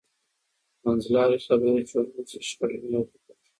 [0.83, 3.33] منځلارې خبرې چې ومنل شي، شخړې نه اوږدېږي.